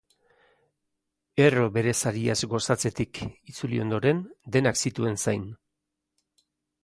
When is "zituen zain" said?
4.87-5.47